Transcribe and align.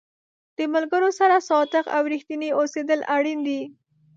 د 0.57 0.59
ملګرو 0.73 1.09
سره 1.19 1.35
صادق 1.49 1.85
او 1.95 2.01
رښتینی 2.13 2.49
اوسېدل 2.59 2.99
اړین 3.15 3.39
دي. 3.47 3.61